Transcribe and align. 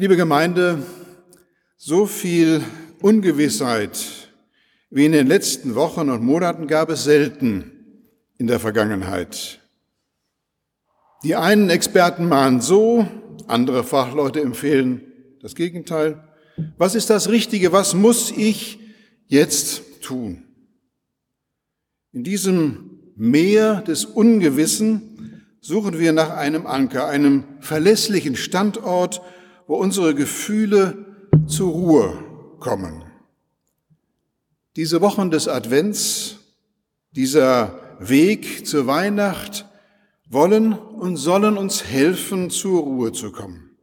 Liebe 0.00 0.16
Gemeinde, 0.16 0.80
so 1.76 2.06
viel 2.06 2.62
Ungewissheit 3.02 4.30
wie 4.90 5.06
in 5.06 5.10
den 5.10 5.26
letzten 5.26 5.74
Wochen 5.74 6.08
und 6.08 6.22
Monaten 6.22 6.68
gab 6.68 6.88
es 6.88 7.02
selten 7.02 7.72
in 8.36 8.46
der 8.46 8.60
Vergangenheit. 8.60 9.58
Die 11.24 11.34
einen 11.34 11.68
Experten 11.68 12.28
mahnen 12.28 12.60
so, 12.60 13.08
andere 13.48 13.82
Fachleute 13.82 14.40
empfehlen 14.40 15.00
das 15.42 15.56
Gegenteil. 15.56 16.22
Was 16.76 16.94
ist 16.94 17.10
das 17.10 17.28
Richtige? 17.28 17.72
Was 17.72 17.94
muss 17.94 18.30
ich 18.30 18.78
jetzt 19.26 20.00
tun? 20.00 20.44
In 22.12 22.22
diesem 22.22 23.00
Meer 23.16 23.80
des 23.80 24.04
Ungewissen 24.04 25.42
suchen 25.60 25.98
wir 25.98 26.12
nach 26.12 26.30
einem 26.36 26.68
Anker, 26.68 27.08
einem 27.08 27.42
verlässlichen 27.58 28.36
Standort, 28.36 29.22
wo 29.68 29.76
unsere 29.76 30.14
Gefühle 30.14 31.04
zur 31.46 31.70
Ruhe 31.70 32.24
kommen. 32.58 33.04
Diese 34.76 35.00
Wochen 35.02 35.30
des 35.30 35.46
Advents, 35.46 36.38
dieser 37.12 37.78
Weg 38.00 38.66
zur 38.66 38.86
Weihnacht 38.86 39.66
wollen 40.28 40.72
und 40.72 41.16
sollen 41.16 41.58
uns 41.58 41.84
helfen, 41.84 42.50
zur 42.50 42.80
Ruhe 42.80 43.12
zu 43.12 43.30
kommen. 43.30 43.76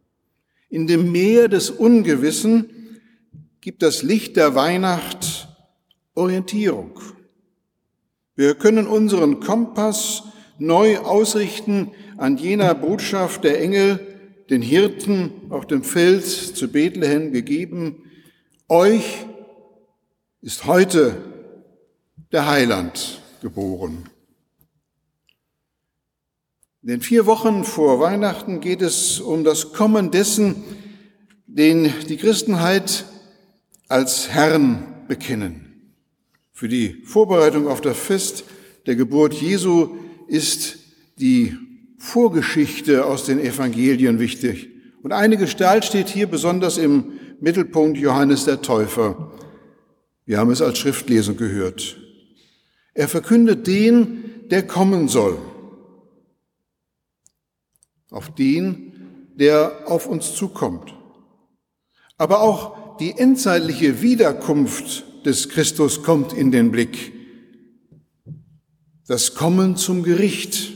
In 0.69 0.87
dem 0.87 1.11
Meer 1.11 1.49
des 1.49 1.69
Ungewissen 1.69 2.69
gibt 3.61 3.83
das 3.83 4.01
Licht 4.01 4.37
der 4.37 4.55
Weihnacht 4.55 5.47
Orientierung. 6.15 6.99
Wir 8.35 8.55
können 8.55 8.87
unseren 8.87 9.39
Kompass 9.39 10.23
neu 10.57 10.97
ausrichten 10.97 11.91
an 12.17 12.37
jener 12.37 12.73
Botschaft 12.73 13.43
der 13.43 13.61
Engel, 13.61 14.14
den 14.49 14.61
Hirten 14.61 15.31
auf 15.49 15.65
dem 15.67 15.83
Feld 15.83 16.25
zu 16.25 16.67
Bethlehem 16.67 17.31
gegeben, 17.31 18.03
euch 18.67 19.25
ist 20.41 20.65
heute 20.65 21.17
der 22.31 22.47
Heiland 22.47 23.21
geboren. 23.41 24.09
In 26.83 26.89
den 26.89 27.01
vier 27.01 27.25
Wochen 27.25 27.63
vor 27.63 27.99
Weihnachten 27.99 28.59
geht 28.59 28.83
es 28.83 29.19
um 29.19 29.43
das 29.43 29.73
Kommen 29.73 30.11
dessen, 30.11 30.63
den 31.47 31.91
die 32.07 32.17
Christenheit 32.17 33.05
als 33.87 34.29
Herrn 34.29 35.05
bekennen. 35.07 35.95
Für 36.53 36.67
die 36.67 37.01
Vorbereitung 37.03 37.67
auf 37.67 37.81
das 37.81 37.97
Fest 37.97 38.43
der 38.85 38.95
Geburt 38.95 39.33
Jesu 39.33 39.95
ist 40.27 40.77
die 41.17 41.57
Vorgeschichte 41.97 43.05
aus 43.05 43.25
den 43.25 43.39
Evangelien 43.39 44.19
wichtig. 44.19 44.69
Und 45.01 45.11
eine 45.11 45.37
Gestalt 45.37 45.85
steht 45.85 46.09
hier 46.09 46.27
besonders 46.27 46.77
im 46.77 47.13
Mittelpunkt 47.39 47.97
Johannes 47.97 48.45
der 48.45 48.61
Täufer. 48.61 49.31
Wir 50.25 50.39
haben 50.39 50.51
es 50.51 50.61
als 50.61 50.79
Schriftlesung 50.79 51.37
gehört. 51.37 51.97
Er 52.93 53.07
verkündet 53.07 53.67
den, 53.67 54.47
der 54.49 54.65
kommen 54.65 55.07
soll. 55.07 55.37
Auf 58.09 58.33
den, 58.33 58.93
der 59.35 59.83
auf 59.85 60.07
uns 60.07 60.33
zukommt. 60.33 60.95
Aber 62.17 62.41
auch 62.41 62.97
die 62.97 63.11
endzeitliche 63.11 64.01
Wiederkunft 64.01 65.03
des 65.25 65.49
Christus 65.49 66.03
kommt 66.03 66.33
in 66.33 66.51
den 66.51 66.71
Blick. 66.71 67.11
Das 69.07 69.35
Kommen 69.35 69.75
zum 69.75 70.03
Gericht, 70.03 70.74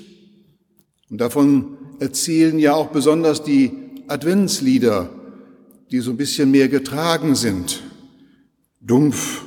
und 1.10 1.20
davon 1.20 1.78
erzählen 2.00 2.60
ja 2.60 2.74
auch 2.74 2.88
besonders 2.88 3.44
die 3.44 3.72
Adventslieder, 4.08 5.10
die 5.92 6.00
so 6.00 6.12
ein 6.12 6.18
bisschen 6.18 6.52
mehr 6.52 6.70
getragen 6.70 7.36
sind. 7.36 7.84
Dumpf, 8.80 9.44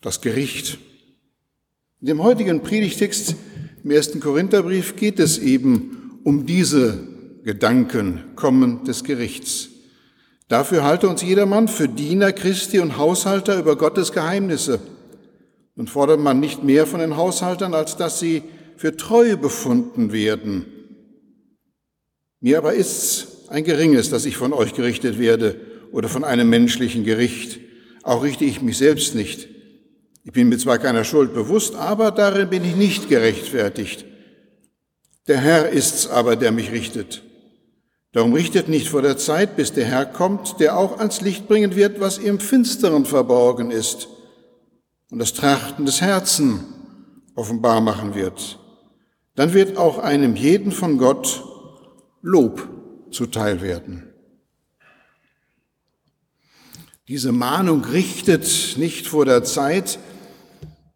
das 0.00 0.20
Gericht. 0.20 0.78
In 2.00 2.06
dem 2.06 2.22
heutigen 2.22 2.62
Predigtext 2.62 3.34
im 3.82 3.90
ersten 3.90 4.20
Korintherbrief 4.20 4.96
geht 4.96 5.18
es 5.18 5.38
eben 5.38 6.20
um 6.24 6.46
diese 6.46 6.98
Gedanken 7.44 8.20
kommen 8.34 8.84
des 8.84 9.04
Gerichts. 9.04 9.68
Dafür 10.48 10.84
halte 10.84 11.08
uns 11.08 11.22
jedermann 11.22 11.68
für 11.68 11.88
Diener 11.88 12.32
Christi 12.32 12.78
und 12.78 12.96
Haushalter 12.96 13.58
über 13.58 13.76
Gottes 13.76 14.12
Geheimnisse. 14.12 14.78
Und 15.76 15.90
fordert 15.90 16.20
man 16.20 16.38
nicht 16.38 16.62
mehr 16.62 16.86
von 16.86 17.00
den 17.00 17.16
Haushaltern, 17.16 17.74
als 17.74 17.96
dass 17.96 18.20
sie 18.20 18.42
für 18.76 18.96
treu 18.96 19.36
befunden 19.36 20.12
werden. 20.12 20.66
Mir 22.40 22.58
aber 22.58 22.74
ist's 22.74 23.48
ein 23.48 23.64
geringes, 23.64 24.10
dass 24.10 24.26
ich 24.26 24.36
von 24.36 24.52
euch 24.52 24.74
gerichtet 24.74 25.18
werde 25.18 25.60
oder 25.92 26.08
von 26.08 26.24
einem 26.24 26.50
menschlichen 26.50 27.04
Gericht. 27.04 27.60
Auch 28.02 28.22
richte 28.22 28.44
ich 28.44 28.60
mich 28.60 28.78
selbst 28.78 29.14
nicht. 29.14 29.48
Ich 30.24 30.32
bin 30.32 30.48
mir 30.48 30.58
zwar 30.58 30.78
keiner 30.78 31.04
Schuld 31.04 31.34
bewusst, 31.34 31.74
aber 31.74 32.10
darin 32.10 32.50
bin 32.50 32.64
ich 32.64 32.76
nicht 32.76 33.08
gerechtfertigt. 33.08 34.04
Der 35.26 35.38
Herr 35.38 35.68
ist's 35.70 36.06
aber, 36.06 36.36
der 36.36 36.52
mich 36.52 36.70
richtet. 36.70 37.22
Darum 38.12 38.32
richtet 38.34 38.68
nicht 38.68 38.88
vor 38.88 39.02
der 39.02 39.16
Zeit, 39.16 39.56
bis 39.56 39.72
der 39.72 39.86
Herr 39.86 40.06
kommt, 40.06 40.60
der 40.60 40.76
auch 40.76 40.98
ans 40.98 41.20
Licht 41.20 41.48
bringen 41.48 41.74
wird, 41.76 42.00
was 42.00 42.18
im 42.18 42.40
Finsteren 42.40 43.06
verborgen 43.06 43.70
ist 43.70 44.08
und 45.10 45.18
das 45.18 45.32
Trachten 45.32 45.86
des 45.86 46.00
Herzen 46.00 46.64
offenbar 47.34 47.80
machen 47.80 48.14
wird 48.14 48.58
dann 49.34 49.52
wird 49.52 49.76
auch 49.76 49.98
einem 49.98 50.36
jeden 50.36 50.72
von 50.72 50.98
Gott 50.98 51.44
Lob 52.22 52.68
zuteil 53.10 53.60
werden. 53.60 54.10
Diese 57.06 57.32
Mahnung 57.32 57.84
richtet 57.84 58.76
nicht 58.78 59.06
vor 59.06 59.26
der 59.26 59.44
Zeit, 59.44 59.98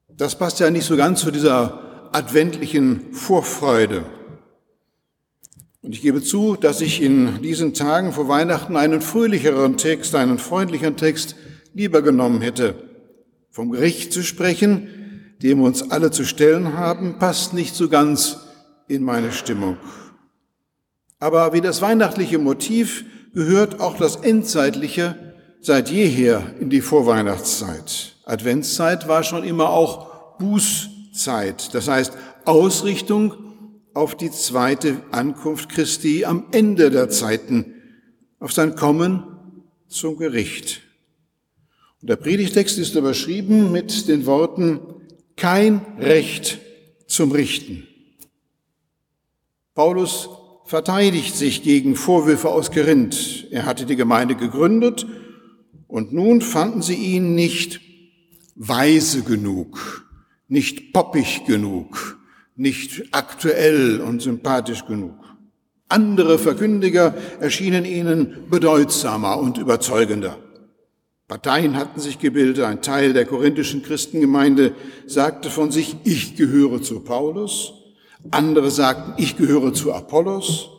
das 0.08 0.38
passt 0.38 0.58
ja 0.58 0.70
nicht 0.70 0.86
so 0.86 0.96
ganz 0.96 1.20
zu 1.20 1.30
dieser 1.30 2.10
adventlichen 2.12 3.12
Vorfreude. 3.12 4.04
Und 5.82 5.92
ich 5.92 6.02
gebe 6.02 6.22
zu, 6.22 6.56
dass 6.56 6.80
ich 6.80 7.02
in 7.02 7.40
diesen 7.42 7.74
Tagen 7.74 8.12
vor 8.12 8.26
Weihnachten 8.26 8.76
einen 8.76 9.00
fröhlicheren 9.00 9.76
Text, 9.76 10.14
einen 10.14 10.38
freundlicheren 10.38 10.96
Text 10.96 11.36
lieber 11.72 12.02
genommen 12.02 12.40
hätte. 12.40 12.74
Vom 13.50 13.70
Gericht 13.70 14.12
zu 14.12 14.22
sprechen, 14.22 14.88
dem 15.42 15.58
wir 15.58 15.66
uns 15.66 15.90
alle 15.90 16.10
zu 16.10 16.24
stellen 16.24 16.74
haben, 16.74 17.18
passt 17.18 17.54
nicht 17.54 17.74
so 17.74 17.88
ganz 17.88 18.38
in 18.88 19.02
meine 19.02 19.32
Stimmung. 19.32 19.76
Aber 21.20 21.52
wie 21.52 21.60
das 21.60 21.82
weihnachtliche 21.82 22.38
Motiv 22.38 23.04
gehört 23.34 23.80
auch 23.80 23.96
das 23.96 24.16
Endzeitliche 24.16 25.34
seit 25.60 25.90
jeher 25.90 26.54
in 26.60 26.70
die 26.70 26.80
Vorweihnachtszeit. 26.80 28.16
Adventszeit 28.24 29.08
war 29.08 29.22
schon 29.22 29.44
immer 29.44 29.70
auch 29.70 30.38
Bußzeit, 30.38 31.74
das 31.74 31.88
heißt 31.88 32.12
Ausrichtung 32.44 33.34
auf 33.94 34.16
die 34.16 34.30
zweite 34.30 35.02
Ankunft 35.10 35.70
Christi 35.70 36.24
am 36.24 36.46
Ende 36.52 36.90
der 36.90 37.08
Zeiten, 37.08 37.74
auf 38.38 38.52
sein 38.52 38.76
Kommen 38.76 39.24
zum 39.88 40.16
Gericht. 40.16 40.82
Und 42.00 42.08
der 42.08 42.16
Predigtext 42.16 42.78
ist 42.78 42.94
überschrieben 42.94 43.72
mit 43.72 44.06
den 44.06 44.26
Worten 44.26 44.80
kein 45.38 45.80
Recht 45.98 46.58
zum 47.06 47.32
Richten. 47.32 47.86
Paulus 49.74 50.28
verteidigt 50.66 51.34
sich 51.34 51.62
gegen 51.62 51.96
Vorwürfe 51.96 52.50
aus 52.50 52.70
Gerind. 52.70 53.46
Er 53.50 53.64
hatte 53.64 53.86
die 53.86 53.96
Gemeinde 53.96 54.34
gegründet 54.34 55.06
und 55.86 56.12
nun 56.12 56.42
fanden 56.42 56.82
sie 56.82 56.96
ihn 56.96 57.34
nicht 57.34 57.80
weise 58.56 59.22
genug, 59.22 60.06
nicht 60.48 60.92
poppig 60.92 61.46
genug, 61.46 62.18
nicht 62.56 63.04
aktuell 63.12 64.00
und 64.00 64.20
sympathisch 64.20 64.84
genug. 64.84 65.14
Andere 65.88 66.38
Verkündiger 66.38 67.14
erschienen 67.40 67.86
ihnen 67.86 68.48
bedeutsamer 68.50 69.38
und 69.38 69.56
überzeugender. 69.56 70.36
Parteien 71.28 71.76
hatten 71.76 72.00
sich 72.00 72.18
gebildet. 72.18 72.64
Ein 72.64 72.80
Teil 72.80 73.12
der 73.12 73.26
korinthischen 73.26 73.82
Christengemeinde 73.82 74.74
sagte 75.06 75.50
von 75.50 75.70
sich, 75.70 75.96
ich 76.04 76.36
gehöre 76.36 76.80
zu 76.80 77.00
Paulus. 77.00 77.74
Andere 78.30 78.70
sagten, 78.70 79.14
ich 79.22 79.36
gehöre 79.36 79.74
zu 79.74 79.92
Apollos. 79.92 80.70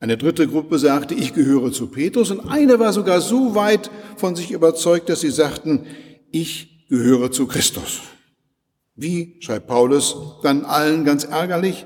Eine 0.00 0.16
dritte 0.16 0.48
Gruppe 0.48 0.78
sagte, 0.78 1.14
ich 1.14 1.34
gehöre 1.34 1.70
zu 1.70 1.88
Petrus. 1.88 2.30
Und 2.30 2.48
eine 2.48 2.78
war 2.78 2.94
sogar 2.94 3.20
so 3.20 3.54
weit 3.54 3.90
von 4.16 4.34
sich 4.34 4.50
überzeugt, 4.52 5.10
dass 5.10 5.20
sie 5.20 5.30
sagten, 5.30 5.86
ich 6.30 6.88
gehöre 6.88 7.30
zu 7.30 7.46
Christus. 7.46 8.00
Wie, 8.96 9.36
schreibt 9.40 9.66
Paulus, 9.66 10.16
dann 10.42 10.64
allen 10.64 11.04
ganz 11.04 11.24
ärgerlich, 11.24 11.84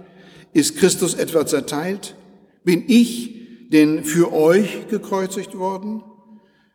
ist 0.53 0.77
Christus 0.77 1.15
etwa 1.15 1.47
zerteilt? 1.47 2.15
Bin 2.63 2.85
ich 2.87 3.69
denn 3.71 4.05
für 4.05 4.33
euch 4.33 4.87
gekreuzigt 4.89 5.59
worden? 5.59 6.05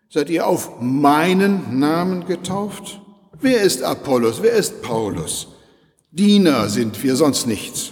Seid 0.09 0.29
ihr 0.31 0.47
auf 0.47 0.81
meinen 0.81 1.79
Namen 1.79 2.25
getauft? 2.25 2.99
Wer 3.39 3.61
ist 3.61 3.83
Apollos? 3.83 4.41
Wer 4.41 4.53
ist 4.53 4.81
Paulus? 4.81 5.47
Diener 6.11 6.67
sind 6.67 7.01
wir, 7.03 7.15
sonst 7.15 7.45
nichts. 7.45 7.91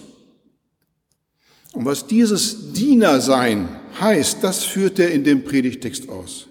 Und 1.74 1.86
was 1.86 2.08
dieses 2.08 2.74
Dienersein 2.74 3.70
heißt, 4.02 4.44
das 4.44 4.64
führt 4.64 4.98
er 4.98 5.12
in 5.12 5.24
dem 5.24 5.44
Predigtext 5.44 6.10
aus. 6.10 6.48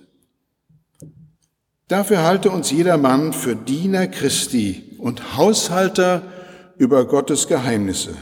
Dafür 1.89 2.23
halte 2.23 2.51
uns 2.51 2.71
jedermann 2.71 3.33
für 3.33 3.57
Diener 3.57 4.07
Christi 4.07 4.97
und 4.99 5.37
Haushalter 5.37 6.23
über 6.79 7.05
Gottes 7.07 7.49
Geheimnisse. 7.49 8.15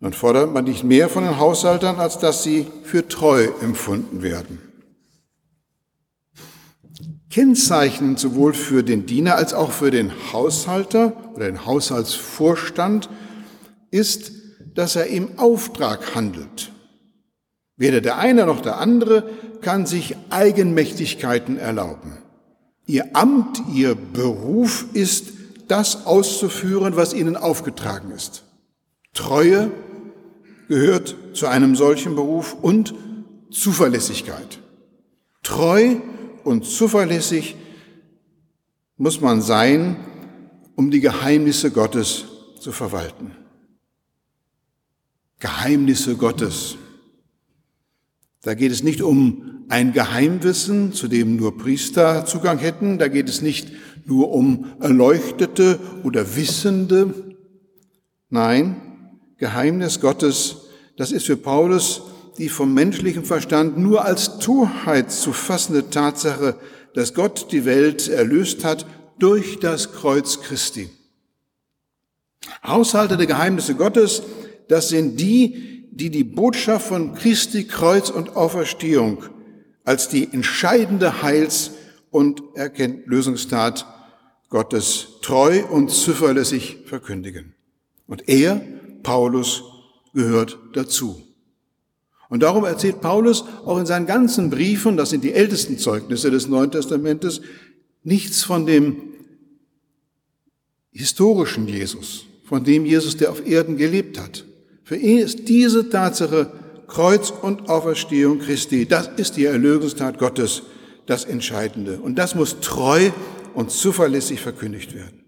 Dann 0.00 0.12
fordert 0.12 0.52
man 0.52 0.64
nicht 0.64 0.84
mehr 0.84 1.08
von 1.08 1.24
den 1.24 1.38
Haushaltern, 1.38 1.96
als 1.96 2.18
dass 2.18 2.42
sie 2.44 2.66
für 2.84 3.08
treu 3.08 3.48
empfunden 3.62 4.22
werden. 4.22 4.65
Kennzeichnend 7.30 8.18
sowohl 8.18 8.54
für 8.54 8.82
den 8.82 9.06
Diener 9.06 9.36
als 9.36 9.52
auch 9.52 9.72
für 9.72 9.90
den 9.90 10.12
Haushalter 10.32 11.12
oder 11.34 11.46
den 11.46 11.66
Haushaltsvorstand 11.66 13.08
ist, 13.90 14.32
dass 14.74 14.96
er 14.96 15.06
im 15.06 15.38
Auftrag 15.38 16.14
handelt. 16.14 16.72
Weder 17.76 18.00
der 18.00 18.18
eine 18.18 18.46
noch 18.46 18.60
der 18.60 18.78
andere 18.78 19.28
kann 19.60 19.86
sich 19.86 20.16
Eigenmächtigkeiten 20.30 21.58
erlauben. 21.58 22.18
Ihr 22.86 23.16
Amt, 23.16 23.60
ihr 23.74 23.94
Beruf 23.94 24.86
ist, 24.92 25.32
das 25.68 26.06
auszuführen, 26.06 26.96
was 26.96 27.12
ihnen 27.12 27.36
aufgetragen 27.36 28.12
ist. 28.12 28.44
Treue 29.12 29.72
gehört 30.68 31.16
zu 31.32 31.46
einem 31.46 31.74
solchen 31.74 32.14
Beruf 32.14 32.54
und 32.54 32.94
Zuverlässigkeit. 33.50 34.60
Treu 35.42 35.96
und 36.46 36.64
zuverlässig 36.64 37.56
muss 38.96 39.20
man 39.20 39.42
sein, 39.42 39.96
um 40.76 40.90
die 40.90 41.00
Geheimnisse 41.00 41.72
Gottes 41.72 42.24
zu 42.60 42.70
verwalten. 42.70 43.32
Geheimnisse 45.40 46.16
Gottes. 46.16 46.76
Da 48.42 48.54
geht 48.54 48.70
es 48.70 48.84
nicht 48.84 49.02
um 49.02 49.64
ein 49.68 49.92
Geheimwissen, 49.92 50.92
zu 50.92 51.08
dem 51.08 51.36
nur 51.36 51.58
Priester 51.58 52.24
Zugang 52.24 52.58
hätten. 52.58 52.98
Da 52.98 53.08
geht 53.08 53.28
es 53.28 53.42
nicht 53.42 53.72
nur 54.04 54.30
um 54.30 54.66
Erleuchtete 54.80 55.80
oder 56.04 56.36
Wissende. 56.36 57.12
Nein, 58.30 59.18
Geheimnis 59.36 60.00
Gottes, 60.00 60.68
das 60.96 61.10
ist 61.10 61.26
für 61.26 61.36
Paulus 61.36 62.02
die 62.36 62.48
vom 62.48 62.74
menschlichen 62.74 63.24
Verstand 63.24 63.78
nur 63.78 64.04
als 64.04 64.38
Torheit 64.38 65.10
zu 65.10 65.32
fassende 65.32 65.90
Tatsache, 65.90 66.56
dass 66.94 67.14
Gott 67.14 67.52
die 67.52 67.64
Welt 67.64 68.08
erlöst 68.08 68.64
hat 68.64 68.86
durch 69.18 69.58
das 69.58 69.92
Kreuz 69.92 70.40
Christi. 70.40 70.90
Haushalter 72.64 73.16
der 73.16 73.26
Geheimnisse 73.26 73.74
Gottes 73.74 74.22
das 74.68 74.88
sind 74.88 75.20
die, 75.20 75.88
die 75.90 76.10
die 76.10 76.24
Botschaft 76.24 76.88
von 76.88 77.14
Christi 77.14 77.64
Kreuz 77.64 78.10
und 78.10 78.36
Auferstehung 78.36 79.24
als 79.84 80.08
die 80.08 80.32
entscheidende 80.32 81.22
Heils- 81.22 81.70
und 82.10 82.42
Lösungstat 83.04 83.86
Gottes 84.48 85.08
treu 85.22 85.64
und 85.64 85.90
zuverlässig 85.90 86.78
verkündigen. 86.86 87.54
Und 88.06 88.28
er, 88.28 88.60
Paulus, 89.02 89.62
gehört 90.12 90.58
dazu. 90.72 91.22
Und 92.28 92.42
darum 92.42 92.64
erzählt 92.64 93.00
Paulus 93.00 93.44
auch 93.64 93.78
in 93.78 93.86
seinen 93.86 94.06
ganzen 94.06 94.50
Briefen, 94.50 94.96
das 94.96 95.10
sind 95.10 95.22
die 95.22 95.32
ältesten 95.32 95.78
Zeugnisse 95.78 96.30
des 96.30 96.48
Neuen 96.48 96.70
Testamentes, 96.70 97.40
nichts 98.02 98.42
von 98.42 98.66
dem 98.66 98.96
historischen 100.90 101.68
Jesus, 101.68 102.26
von 102.44 102.64
dem 102.64 102.84
Jesus, 102.84 103.16
der 103.16 103.30
auf 103.30 103.46
Erden 103.46 103.76
gelebt 103.76 104.18
hat. 104.18 104.44
Für 104.82 104.96
ihn 104.96 105.18
ist 105.18 105.48
diese 105.48 105.88
Tatsache 105.90 106.52
Kreuz 106.86 107.30
und 107.30 107.68
Auferstehung 107.68 108.38
Christi, 108.38 108.86
das 108.86 109.10
ist 109.16 109.36
die 109.36 109.44
Erlösungstat 109.44 110.18
Gottes, 110.18 110.62
das 111.06 111.24
Entscheidende. 111.24 112.00
Und 112.00 112.16
das 112.16 112.34
muss 112.34 112.60
treu 112.60 113.10
und 113.54 113.70
zuverlässig 113.70 114.40
verkündigt 114.40 114.94
werden. 114.94 115.24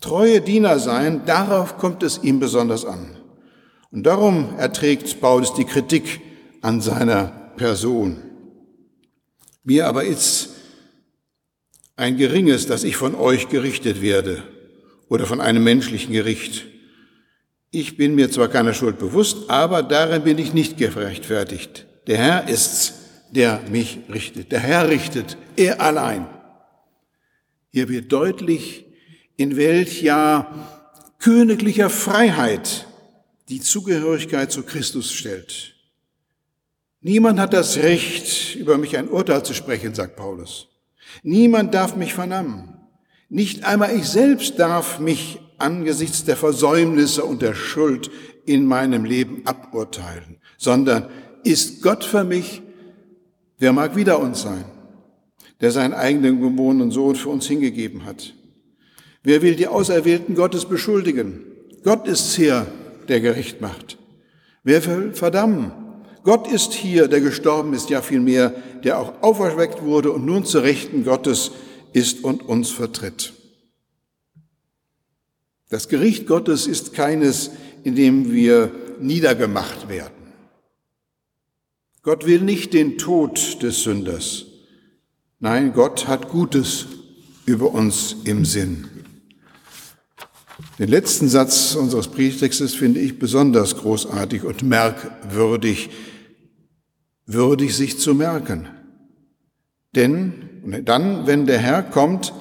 Treue 0.00 0.40
Diener 0.40 0.78
sein, 0.78 1.22
darauf 1.26 1.78
kommt 1.78 2.02
es 2.02 2.22
ihm 2.22 2.40
besonders 2.40 2.84
an. 2.84 3.16
Und 3.92 4.04
darum 4.04 4.58
erträgt 4.58 5.20
Paulus 5.20 5.52
die 5.52 5.66
Kritik 5.66 6.22
an 6.62 6.80
seiner 6.80 7.52
Person. 7.56 8.22
Mir 9.64 9.86
aber 9.86 10.04
ist 10.04 10.48
ein 11.96 12.16
geringes, 12.16 12.66
dass 12.66 12.84
ich 12.84 12.96
von 12.96 13.14
euch 13.14 13.50
gerichtet 13.50 14.00
werde 14.00 14.42
oder 15.08 15.26
von 15.26 15.42
einem 15.42 15.62
menschlichen 15.62 16.12
Gericht. 16.12 16.64
Ich 17.70 17.98
bin 17.98 18.14
mir 18.14 18.30
zwar 18.30 18.48
keiner 18.48 18.72
Schuld 18.72 18.98
bewusst, 18.98 19.50
aber 19.50 19.82
darin 19.82 20.24
bin 20.24 20.38
ich 20.38 20.54
nicht 20.54 20.78
gerechtfertigt. 20.78 21.86
Der 22.06 22.16
Herr 22.16 22.48
ist's, 22.48 22.94
der 23.30 23.60
mich 23.70 24.00
richtet. 24.10 24.52
Der 24.52 24.60
Herr 24.60 24.88
richtet, 24.88 25.36
er 25.54 25.82
allein. 25.82 26.26
Hier 27.68 27.90
wird 27.90 28.10
deutlich, 28.10 28.86
in 29.36 29.56
welch 29.56 30.00
Jahr 30.00 31.14
königlicher 31.18 31.90
Freiheit 31.90 32.86
die 33.52 33.60
Zugehörigkeit 33.60 34.50
zu 34.50 34.62
Christus 34.62 35.12
stellt. 35.12 35.74
Niemand 37.02 37.38
hat 37.38 37.52
das 37.52 37.76
Recht, 37.76 38.56
über 38.56 38.78
mich 38.78 38.96
ein 38.96 39.10
Urteil 39.10 39.44
zu 39.44 39.52
sprechen, 39.52 39.94
sagt 39.94 40.16
Paulus. 40.16 40.68
Niemand 41.22 41.74
darf 41.74 41.94
mich 41.94 42.14
vernahmen. 42.14 42.72
Nicht 43.28 43.64
einmal 43.64 43.94
ich 43.94 44.08
selbst 44.08 44.58
darf 44.58 45.00
mich 45.00 45.38
angesichts 45.58 46.24
der 46.24 46.38
Versäumnisse 46.38 47.24
und 47.24 47.42
der 47.42 47.52
Schuld 47.52 48.10
in 48.46 48.64
meinem 48.64 49.04
Leben 49.04 49.42
aburteilen, 49.44 50.38
sondern 50.56 51.10
ist 51.44 51.82
Gott 51.82 52.04
für 52.04 52.24
mich, 52.24 52.62
wer 53.58 53.74
mag 53.74 53.96
wieder 53.96 54.18
uns 54.18 54.40
sein, 54.40 54.64
der 55.60 55.72
seinen 55.72 55.92
eigenen 55.92 56.40
geborenen 56.40 56.90
Sohn 56.90 57.16
für 57.16 57.28
uns 57.28 57.46
hingegeben 57.46 58.06
hat. 58.06 58.32
Wer 59.22 59.42
will 59.42 59.56
die 59.56 59.68
Auserwählten 59.68 60.36
Gottes 60.36 60.64
beschuldigen? 60.64 61.44
Gott 61.84 62.08
ist 62.08 62.34
hier, 62.34 62.66
der 63.08 63.20
gerecht 63.20 63.60
macht. 63.60 63.98
Wer 64.64 64.84
will 64.86 65.12
verdammen? 65.14 65.72
Gott 66.24 66.50
ist 66.50 66.72
hier, 66.72 67.08
der 67.08 67.20
gestorben 67.20 67.72
ist, 67.74 67.90
ja 67.90 68.00
vielmehr, 68.00 68.50
der 68.84 68.98
auch 68.98 69.22
auferweckt 69.22 69.82
wurde 69.82 70.12
und 70.12 70.24
nun 70.24 70.44
zu 70.44 70.60
Rechten 70.60 71.04
Gottes 71.04 71.50
ist 71.92 72.22
und 72.22 72.42
uns 72.42 72.70
vertritt. 72.70 73.32
Das 75.68 75.88
Gericht 75.88 76.26
Gottes 76.26 76.66
ist 76.66 76.92
keines, 76.92 77.50
in 77.82 77.96
dem 77.96 78.30
wir 78.30 78.70
niedergemacht 79.00 79.88
werden. 79.88 80.22
Gott 82.02 82.26
will 82.26 82.40
nicht 82.40 82.72
den 82.74 82.98
Tod 82.98 83.62
des 83.62 83.82
Sünders. 83.82 84.46
Nein, 85.40 85.72
Gott 85.72 86.08
hat 86.08 86.28
Gutes 86.28 86.86
über 87.46 87.72
uns 87.72 88.16
im 88.24 88.44
Sinn. 88.44 88.88
Den 90.78 90.88
letzten 90.88 91.28
Satz 91.28 91.74
unseres 91.74 92.08
Brieftextes 92.08 92.74
finde 92.74 93.00
ich 93.00 93.18
besonders 93.18 93.76
großartig 93.76 94.44
und 94.44 94.62
merkwürdig, 94.62 95.90
würdig 97.26 97.76
sich 97.76 97.98
zu 97.98 98.14
merken. 98.14 98.68
Denn 99.94 100.84
dann, 100.84 101.26
wenn 101.26 101.46
der 101.46 101.58
Herr 101.58 101.82
kommt, 101.82 102.32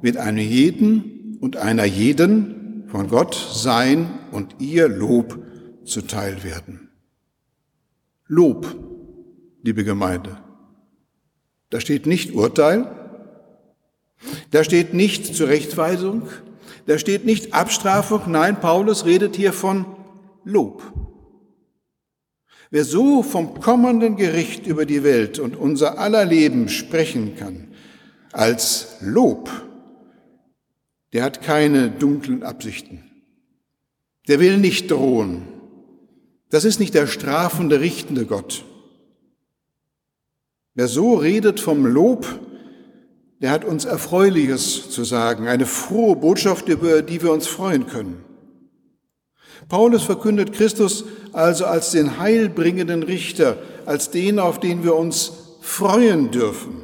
wird 0.00 0.16
einem 0.16 0.46
jeden 0.46 1.38
und 1.40 1.56
einer 1.56 1.84
jeden 1.84 2.84
von 2.88 3.08
Gott 3.08 3.34
sein 3.34 4.10
und 4.30 4.56
ihr 4.60 4.88
Lob 4.88 5.42
zuteil 5.84 6.44
werden. 6.44 6.90
Lob, 8.28 8.76
liebe 9.62 9.82
Gemeinde. 9.82 10.38
Da 11.70 11.80
steht 11.80 12.06
nicht 12.06 12.34
Urteil, 12.34 12.86
da 14.50 14.62
steht 14.62 14.94
nicht 14.94 15.34
Zurechtweisung, 15.34 16.28
da 16.86 16.98
steht 16.98 17.24
nicht 17.24 17.54
Abstrafung, 17.54 18.22
nein, 18.26 18.60
Paulus 18.60 19.04
redet 19.04 19.36
hier 19.36 19.52
von 19.52 19.86
Lob. 20.44 20.82
Wer 22.70 22.84
so 22.84 23.22
vom 23.22 23.60
kommenden 23.60 24.16
Gericht 24.16 24.66
über 24.66 24.86
die 24.86 25.04
Welt 25.04 25.38
und 25.38 25.56
unser 25.56 25.98
aller 25.98 26.24
Leben 26.24 26.68
sprechen 26.68 27.36
kann, 27.36 27.68
als 28.32 28.96
Lob, 29.00 29.50
der 31.12 31.22
hat 31.22 31.42
keine 31.42 31.90
dunklen 31.90 32.42
Absichten. 32.42 33.04
Der 34.28 34.40
will 34.40 34.56
nicht 34.56 34.90
drohen. 34.90 35.42
Das 36.48 36.64
ist 36.64 36.80
nicht 36.80 36.94
der 36.94 37.06
strafende, 37.06 37.80
richtende 37.80 38.24
Gott. 38.24 38.64
Wer 40.74 40.88
so 40.88 41.14
redet 41.14 41.60
vom 41.60 41.84
Lob, 41.84 42.26
der 43.42 43.50
hat 43.50 43.64
uns 43.64 43.84
Erfreuliches 43.84 44.88
zu 44.90 45.02
sagen, 45.02 45.48
eine 45.48 45.66
frohe 45.66 46.16
Botschaft, 46.16 46.68
über 46.68 47.02
die 47.02 47.20
wir 47.20 47.32
uns 47.32 47.48
freuen 47.48 47.88
können. 47.88 48.24
Paulus 49.68 50.04
verkündet 50.04 50.52
Christus 50.52 51.04
also 51.32 51.66
als 51.66 51.90
den 51.90 52.18
heilbringenden 52.18 53.02
Richter, 53.02 53.58
als 53.84 54.10
den, 54.10 54.38
auf 54.38 54.60
den 54.60 54.84
wir 54.84 54.94
uns 54.94 55.32
freuen 55.60 56.30
dürfen. 56.30 56.82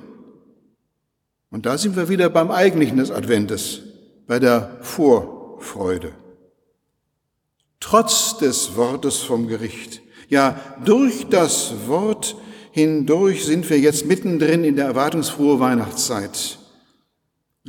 Und 1.50 1.64
da 1.64 1.78
sind 1.78 1.96
wir 1.96 2.08
wieder 2.08 2.28
beim 2.28 2.50
Eigentlichen 2.50 2.98
des 2.98 3.10
Adventes 3.10 3.82
bei 4.26 4.38
der 4.38 4.78
Vorfreude. 4.82 6.12
Trotz 7.80 8.36
des 8.38 8.76
Wortes 8.76 9.18
vom 9.18 9.46
Gericht, 9.46 10.02
Ja, 10.28 10.60
durch 10.84 11.28
das 11.30 11.72
Wort 11.86 12.36
hindurch 12.78 13.44
sind 13.44 13.68
wir 13.68 13.78
jetzt 13.78 14.06
mittendrin 14.06 14.62
in 14.62 14.76
der 14.76 14.87
erwartungsfrohe 14.87 15.58
Weihnachtszeit. 15.58 16.58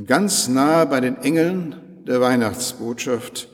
Ganz 0.05 0.47
nah 0.47 0.85
bei 0.85 1.01
den 1.01 1.17
Engeln 1.17 1.75
der 2.05 2.21
Weihnachtsbotschaft, 2.21 3.49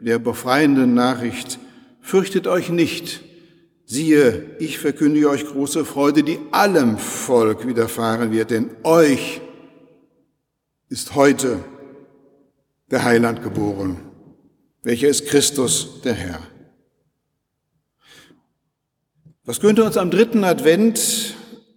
der 0.00 0.18
befreienden 0.18 0.92
Nachricht, 0.92 1.58
fürchtet 2.02 2.46
euch 2.46 2.68
nicht, 2.68 3.22
siehe, 3.86 4.56
ich 4.58 4.78
verkündige 4.78 5.30
euch 5.30 5.46
große 5.46 5.86
Freude, 5.86 6.22
die 6.22 6.38
allem 6.50 6.98
Volk 6.98 7.66
widerfahren 7.66 8.30
wird, 8.30 8.50
denn 8.50 8.70
euch 8.84 9.40
ist 10.90 11.14
heute 11.14 11.64
der 12.90 13.04
Heiland 13.04 13.42
geboren, 13.42 13.96
welcher 14.82 15.08
ist 15.08 15.26
Christus, 15.26 16.02
der 16.04 16.14
Herr. 16.14 16.40
Was 19.48 19.60
könnte 19.60 19.82
uns 19.82 19.96
am 19.96 20.10
dritten 20.10 20.44
Advent 20.44 21.34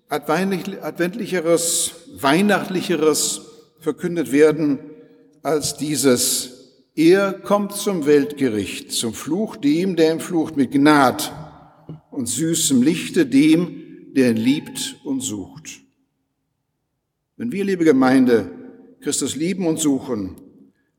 adventlicheres, 0.10 1.94
weihnachtlicheres 2.18 3.44
verkündet 3.80 4.34
werden 4.34 4.80
als 5.42 5.78
dieses, 5.78 6.90
er 6.96 7.32
kommt 7.32 7.72
zum 7.72 8.06
Weltgericht, 8.06 8.92
zum 8.92 9.14
Fluch 9.14 9.56
dem, 9.56 9.96
der 9.96 10.12
im 10.12 10.20
Flucht 10.20 10.58
mit 10.58 10.72
Gnad 10.72 11.32
und 12.10 12.28
süßem 12.28 12.82
Lichte 12.82 13.26
dem, 13.26 14.12
der 14.18 14.32
ihn 14.32 14.36
liebt 14.36 14.98
und 15.06 15.22
sucht. 15.22 15.80
Wenn 17.38 17.54
wir, 17.54 17.64
liebe 17.64 17.86
Gemeinde, 17.86 18.52
Christus 19.00 19.38
lieben 19.38 19.66
und 19.66 19.80
suchen, 19.80 20.36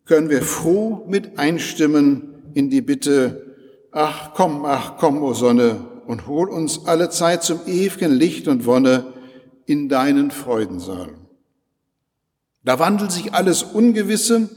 können 0.06 0.30
wir 0.30 0.40
froh 0.40 1.04
mit 1.06 1.38
einstimmen 1.38 2.32
in 2.54 2.70
die 2.70 2.80
Bitte, 2.80 3.56
ach 3.90 4.32
komm, 4.32 4.64
ach 4.64 4.96
komm, 4.96 5.22
o 5.22 5.34
Sonne, 5.34 5.91
und 6.06 6.26
hol 6.26 6.48
uns 6.48 6.86
alle 6.86 7.10
Zeit 7.10 7.42
zum 7.42 7.60
ewigen 7.66 8.12
Licht 8.12 8.48
und 8.48 8.66
Wonne 8.66 9.12
in 9.66 9.88
deinen 9.88 10.30
Freudensaal. 10.30 11.14
Da 12.64 12.78
wandelt 12.78 13.12
sich 13.12 13.32
alles 13.34 13.62
Ungewisse 13.62 14.48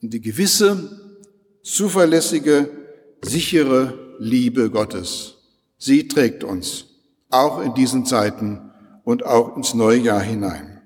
in 0.00 0.10
die 0.10 0.20
gewisse, 0.20 1.00
zuverlässige, 1.62 2.70
sichere 3.22 4.16
Liebe 4.18 4.70
Gottes. 4.70 5.36
Sie 5.78 6.08
trägt 6.08 6.44
uns 6.44 6.86
auch 7.30 7.60
in 7.60 7.74
diesen 7.74 8.04
Zeiten 8.06 8.70
und 9.04 9.24
auch 9.24 9.56
ins 9.56 9.74
neue 9.74 9.98
Jahr 9.98 10.20
hinein. 10.20 10.82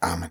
Amen. 0.00 0.20